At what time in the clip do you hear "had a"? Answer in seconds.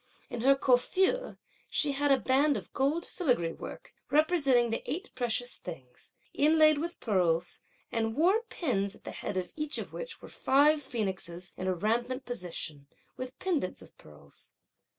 1.91-2.17